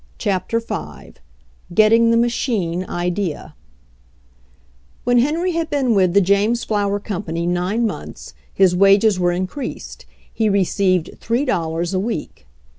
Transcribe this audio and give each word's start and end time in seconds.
CHAPTER 0.17 0.59
V• 0.59 0.65
GETTING 1.75 2.09
THE 2.09 2.17
MACHINE 2.17 2.85
IDEA 2.89 3.53
When 5.03 5.19
Henry 5.19 5.51
had 5.51 5.69
been 5.69 5.93
with 5.93 6.15
the 6.15 6.21
James 6.21 6.63
Flower 6.63 6.99
Company 6.99 7.45
nine 7.45 7.85
months 7.85 8.33
his 8.51 8.75
wages 8.75 9.19
were 9.19 9.31
increased. 9.31 10.07
He 10.33 10.49
received 10.49 11.11
three 11.19 11.45
dollars 11.45 11.93
a 11.93 11.99
week. 11.99 12.47